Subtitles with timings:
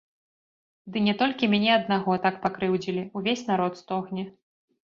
[0.95, 4.23] Ды не толькі мяне аднаго так пакрыўдзілі, увесь народ стогне.